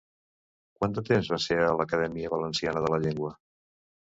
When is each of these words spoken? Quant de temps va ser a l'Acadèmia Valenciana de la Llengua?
Quant 0.79 0.95
de 0.95 1.03
temps 1.09 1.29
va 1.35 1.39
ser 1.45 1.57
a 1.65 1.75
l'Acadèmia 1.81 2.33
Valenciana 2.35 2.85
de 2.87 2.93
la 2.95 3.01
Llengua? 3.05 3.35